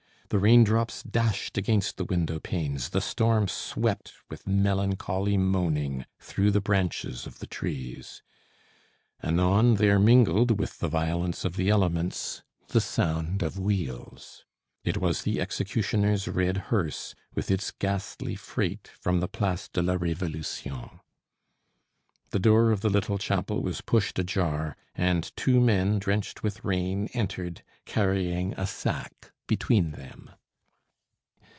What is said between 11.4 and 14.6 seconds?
of the elements the sound of wheels.